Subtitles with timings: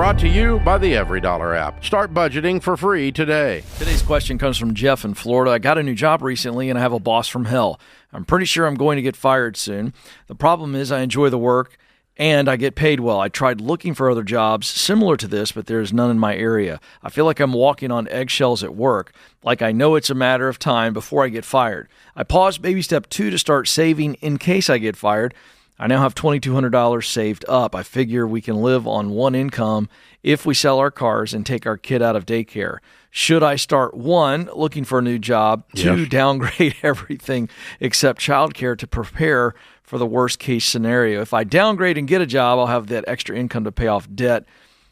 [0.00, 1.84] brought to you by the EveryDollar app.
[1.84, 3.62] Start budgeting for free today.
[3.78, 5.50] Today's question comes from Jeff in Florida.
[5.50, 7.78] I got a new job recently and I have a boss from hell.
[8.10, 9.92] I'm pretty sure I'm going to get fired soon.
[10.26, 11.76] The problem is, I enjoy the work
[12.16, 13.20] and I get paid well.
[13.20, 16.80] I tried looking for other jobs similar to this, but there's none in my area.
[17.02, 19.12] I feel like I'm walking on eggshells at work,
[19.42, 21.90] like I know it's a matter of time before I get fired.
[22.16, 25.34] I paused baby step two to start saving in case I get fired.
[25.80, 27.74] I now have $2,200 saved up.
[27.74, 29.88] I figure we can live on one income
[30.22, 32.78] if we sell our cars and take our kid out of daycare.
[33.10, 36.08] Should I start one, looking for a new job, two, Yes.
[36.10, 37.48] downgrade everything
[37.80, 41.22] except childcare to prepare for the worst case scenario?
[41.22, 44.06] If I downgrade and get a job, I'll have that extra income to pay off
[44.14, 44.44] debt,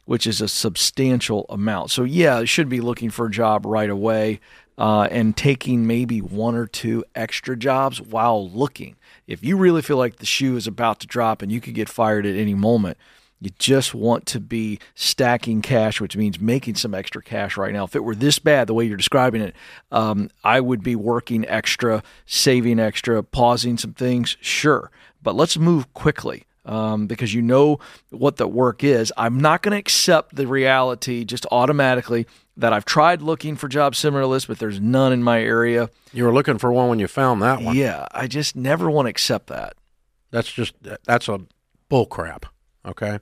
[0.06, 1.90] which is a substantial amount.
[1.90, 4.40] So, yeah, should be looking for a job right away
[4.78, 8.96] uh, and taking maybe one or two extra jobs while looking.
[9.26, 11.88] If you really feel like the shoe is about to drop and you could get
[11.88, 12.96] fired at any moment,
[13.40, 17.84] you just want to be stacking cash, which means making some extra cash right now.
[17.84, 19.54] If it were this bad, the way you're describing it,
[19.92, 24.90] um, I would be working extra, saving extra, pausing some things, sure.
[25.22, 27.78] But let's move quickly um, because you know
[28.10, 29.12] what the work is.
[29.16, 33.98] I'm not going to accept the reality just automatically that I've tried looking for jobs
[33.98, 35.90] similar to this, but there's none in my area.
[36.12, 37.76] You were looking for one when you found that one.
[37.76, 39.74] Yeah, I just never want to accept that.
[40.30, 41.40] That's just that's a
[41.88, 42.46] bull crap.
[42.84, 43.18] Okay,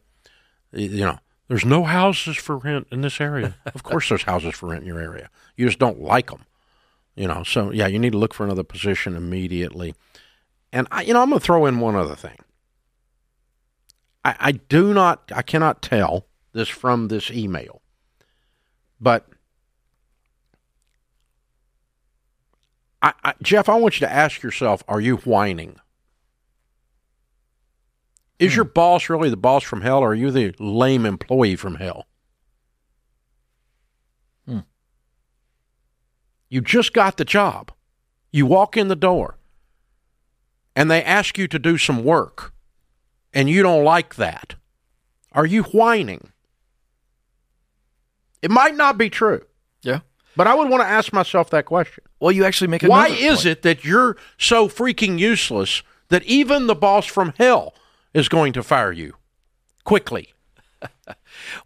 [0.73, 3.57] you you know, there's no houses for rent in this area.
[3.75, 5.31] of course, there's houses for rent in your area.
[5.57, 6.45] You just don't like them.
[7.15, 9.95] You know, so yeah, you need to look for another position immediately.
[10.73, 12.37] And I, you know, I'm going to throw in one other thing.
[14.27, 17.81] I, I do not, I cannot tell this from this email,
[19.01, 19.25] but
[23.01, 25.77] I, I, Jeff, I want you to ask yourself: Are you whining?
[28.41, 31.77] Is your boss really the boss from hell, or are you the lame employee from
[31.77, 32.07] hell?
[34.45, 34.61] Hmm.
[36.49, 37.71] You just got the job.
[38.33, 39.39] You walk in the door,
[40.75, 42.53] and they ask you to do some work,
[43.37, 44.55] and you don't like that.
[45.33, 46.33] Are you whining?
[48.43, 49.43] It might not be true,
[49.83, 50.01] Yeah.
[50.37, 52.05] but I would want to ask myself that question.
[52.21, 56.67] Well, you actually make Why another is it that you're so freaking useless that even
[56.67, 57.75] the boss from hell
[58.15, 59.15] is going to fire you
[59.85, 60.33] quickly?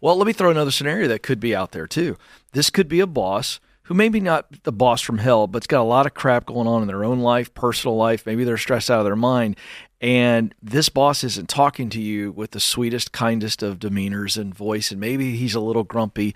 [0.01, 2.17] Well, let me throw another scenario that could be out there too.
[2.51, 3.59] This could be a boss
[3.91, 6.81] who maybe not the boss from hell, but's got a lot of crap going on
[6.81, 8.25] in their own life, personal life.
[8.25, 9.57] Maybe they're stressed out of their mind.
[9.99, 14.91] And this boss isn't talking to you with the sweetest, kindest of demeanors and voice.
[14.91, 16.33] And maybe he's a little grumpy.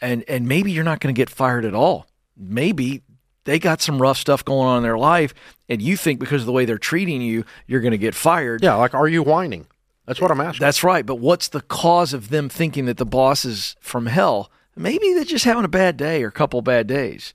[0.00, 2.06] And and maybe you're not going to get fired at all.
[2.34, 3.02] Maybe
[3.44, 5.34] they got some rough stuff going on in their life,
[5.68, 8.62] and you think because of the way they're treating you, you're going to get fired.
[8.62, 9.66] Yeah, like, are you whining?
[10.06, 10.64] That's what I'm asking.
[10.64, 11.04] That's right.
[11.04, 14.50] But what's the cause of them thinking that the boss is from hell?
[14.76, 17.32] Maybe they're just having a bad day or a couple bad days.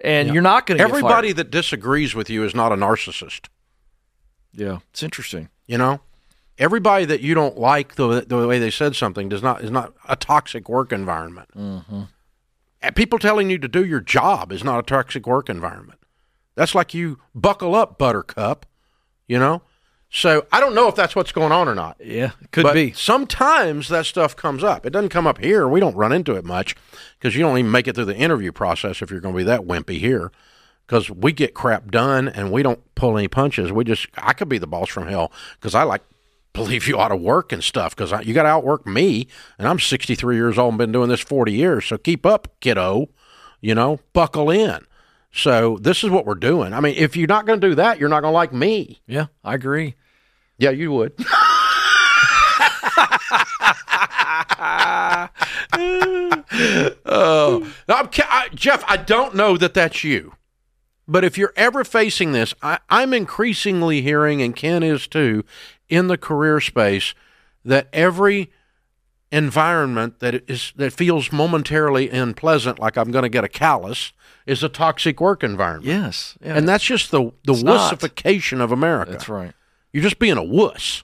[0.00, 3.48] And you're not going to Everybody that disagrees with you is not a narcissist.
[4.52, 5.48] Yeah, it's interesting.
[5.66, 6.00] You know,
[6.58, 9.94] everybody that you don't like the the way they said something does not is not
[10.08, 11.48] a toxic work environment.
[11.56, 12.02] Mm-hmm.
[12.94, 15.98] People telling you to do your job is not a toxic work environment.
[16.54, 18.66] That's like you buckle up, Buttercup.
[19.26, 19.62] You know,
[20.10, 21.96] so I don't know if that's what's going on or not.
[22.00, 22.92] Yeah, it could but be.
[22.92, 24.86] Sometimes that stuff comes up.
[24.86, 25.68] It doesn't come up here.
[25.68, 26.76] We don't run into it much
[27.18, 29.44] because you don't even make it through the interview process if you're going to be
[29.44, 30.30] that wimpy here.
[30.86, 33.72] Because we get crap done and we don't pull any punches.
[33.72, 36.02] We just, I could be the boss from hell because I like
[36.52, 39.26] believe you ought to work and stuff because you got to outwork me.
[39.58, 41.86] And I'm 63 years old and been doing this 40 years.
[41.86, 43.08] So keep up, kiddo.
[43.60, 44.86] You know, buckle in.
[45.32, 46.72] So this is what we're doing.
[46.72, 49.02] I mean, if you're not going to do that, you're not going to like me.
[49.06, 49.94] Yeah, I agree.
[50.58, 51.12] Yeah, you would.
[57.04, 60.32] oh, I'm, I, Jeff, I don't know that that's you,
[61.06, 65.44] but if you're ever facing this, I, I'm increasingly hearing, and Ken is too,
[65.88, 67.14] in the career space,
[67.64, 68.50] that every
[69.32, 74.12] environment that is that feels momentarily unpleasant, like I'm going to get a callus,
[74.46, 75.86] is a toxic work environment.
[75.86, 76.36] Yes.
[76.42, 77.92] Yeah, And that's just the the It's not.
[77.98, 79.12] wussification of America.
[79.12, 79.52] that's right.
[79.92, 81.02] You're just being a wuss,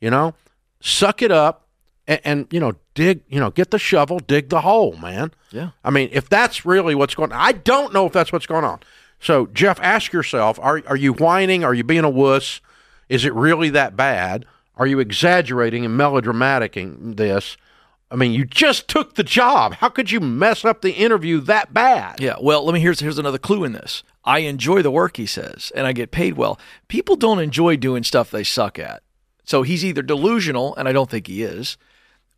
[0.00, 0.34] you know.
[0.80, 1.66] Suck it up,
[2.06, 3.22] and, and you know, dig.
[3.28, 5.32] You know, get the shovel, dig the hole, man.
[5.50, 5.70] Yeah.
[5.82, 8.64] I mean, if that's really what's going, on, I don't know if that's what's going
[8.64, 8.80] on.
[9.18, 11.64] So, Jeff, ask yourself: Are are you whining?
[11.64, 12.60] Are you being a wuss?
[13.08, 14.44] Is it really that bad?
[14.76, 17.56] Are you exaggerating and melodramaticing this?
[18.10, 19.74] I mean, you just took the job.
[19.74, 22.20] How could you mess up the interview that bad?
[22.20, 22.36] Yeah.
[22.40, 24.02] Well, let me here's here's another clue in this.
[24.24, 26.58] I enjoy the work he says, and I get paid well.
[26.88, 29.02] People don't enjoy doing stuff they suck at.
[29.44, 31.76] So he's either delusional, and I don't think he is,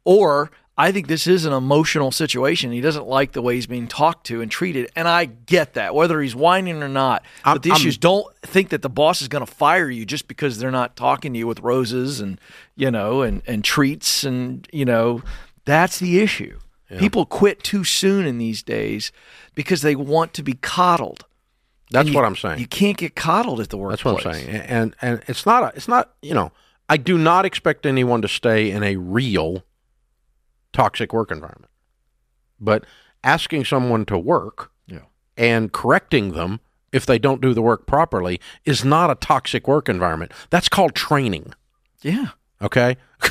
[0.04, 2.70] or I think this is an emotional situation.
[2.70, 5.92] He doesn't like the way he's being talked to and treated, and I get that,
[5.94, 7.22] whether he's whining or not.
[7.44, 9.90] I'm- but the I'm- issue is, don't think that the boss is going to fire
[9.90, 12.40] you just because they're not talking to you with roses and
[12.76, 15.22] you know and and treats and you know
[15.64, 16.58] that's the issue.
[16.98, 19.12] People quit too soon in these days
[19.54, 21.26] because they want to be coddled.
[21.90, 22.60] That's And what I'm saying.
[22.60, 23.98] You can't get coddled at the workplace.
[24.24, 24.48] That's what I'm saying.
[24.68, 26.52] And and it's not a, it's not you know
[26.88, 29.64] I do not expect anyone to stay in a real
[30.72, 31.70] toxic work environment,
[32.60, 32.84] but
[33.24, 35.00] asking someone to work Yeah.
[35.36, 36.60] and correcting them
[36.92, 40.32] if they don't do the work properly is not a toxic work environment.
[40.50, 41.52] That's called training.
[42.02, 42.28] Yeah.
[42.62, 42.96] Okay.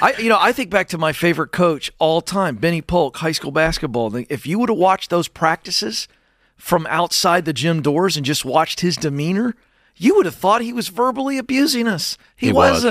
[0.00, 3.32] I you know I think back to my favorite coach all time, Benny Polk, high
[3.32, 4.14] school basketball.
[4.28, 6.08] If you would have watched those practices
[6.56, 9.54] from outside the gym doors and just watched his demeanor,
[9.96, 12.16] you would have thought he was verbally abusing us.
[12.36, 12.84] He, He was.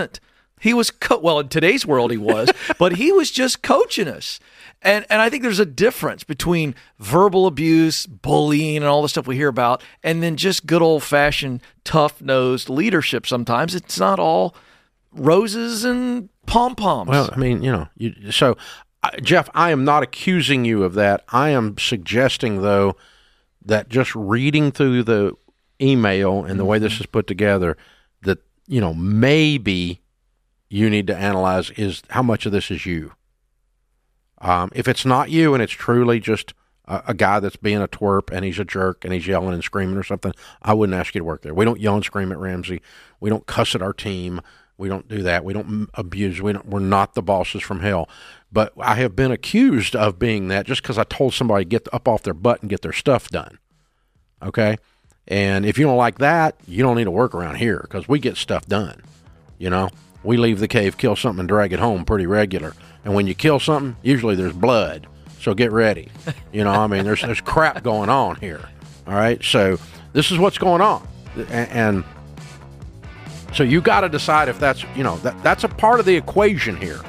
[0.62, 4.40] He was co- well in today's world he was, but he was just coaching us.
[4.82, 9.28] And and I think there's a difference between verbal abuse, bullying, and all the stuff
[9.28, 13.26] we hear about, and then just good old fashioned tough nosed leadership.
[13.26, 14.56] Sometimes it's not all
[15.12, 17.10] roses and pom poms.
[17.10, 18.58] Well, I mean, you know, you, so
[19.04, 21.24] uh, Jeff, I am not accusing you of that.
[21.30, 22.96] I am suggesting, though,
[23.66, 25.36] that just reading through the
[25.82, 27.78] email and the way this is put together,
[28.22, 30.01] that you know maybe
[30.72, 33.12] you need to analyze is how much of this is you.
[34.40, 36.54] Um, if it's not you and it's truly just
[36.86, 39.64] a, a guy that's being a twerp and he's a jerk and he's yelling and
[39.64, 40.32] screaming or something,
[40.62, 41.54] I wouldn't ask you to work there.
[41.54, 42.82] We don't yell and scream at Ramsey.
[43.20, 44.40] We don't cuss at our team.
[44.78, 45.44] We don't do that.
[45.44, 46.42] We don't abuse.
[46.42, 48.08] We don't, we're not the bosses from hell.
[48.50, 51.88] But I have been accused of being that just because I told somebody to get
[51.94, 53.60] up off their butt and get their stuff done.
[54.42, 54.78] Okay.
[55.28, 58.20] And if you don't like that, you don't need to work around here because we
[58.20, 59.02] get stuff done.
[59.60, 59.90] You know,
[60.24, 62.74] we leave the cave, kill something, and drag it home pretty regular.
[63.04, 65.08] And when you kill something, usually there's blood.
[65.40, 66.10] So get ready.
[66.52, 68.62] You know, I mean, there's there's crap going on here.
[69.08, 69.44] All right.
[69.44, 69.80] So
[70.14, 72.04] this is what's going on, and, and
[73.54, 76.16] so you got to decide if that's you know that that's a part of the
[76.16, 77.00] equation here.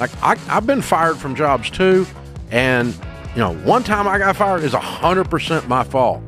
[0.00, 2.06] Like I, I've been fired from jobs too,
[2.50, 2.94] and
[3.34, 6.22] you know one time I got fired is hundred percent my fault.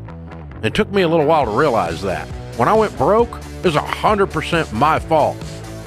[0.62, 2.26] It took me a little while to realize that.
[2.58, 5.36] When I went broke, it was hundred percent my fault.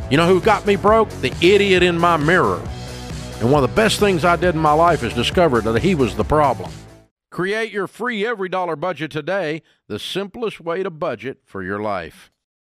[0.10, 1.10] You know who got me broke?
[1.22, 2.60] The idiot in my mirror.
[3.40, 5.94] And one of the best things I did in my life is discover that he
[5.94, 6.72] was the problem.
[7.30, 12.32] Create your free EveryDollar budget today, the simplest way to budget for your life.